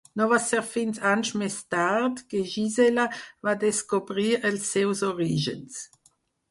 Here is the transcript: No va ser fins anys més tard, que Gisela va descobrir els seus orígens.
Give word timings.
No 0.19 0.25
va 0.29 0.37
ser 0.43 0.61
fins 0.69 1.01
anys 1.09 1.29
més 1.41 1.57
tard, 1.75 2.23
que 2.33 2.43
Gisela 2.55 3.07
va 3.49 3.57
descobrir 3.67 4.29
els 4.51 4.69
seus 4.75 5.09
orígens. 5.15 5.83